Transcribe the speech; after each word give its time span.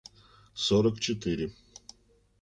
Сорок 0.65 0.95
четыре. 1.03 1.45